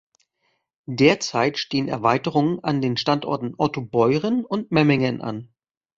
Derzeit 0.89 1.59
stehen 1.59 1.87
Erweiterungen 1.87 2.63
an 2.63 2.81
den 2.81 2.97
Standorten 2.97 3.53
Ottobeuren 3.59 4.43
und 4.43 4.71
Memmingen 4.71 5.21
an. 5.21 5.53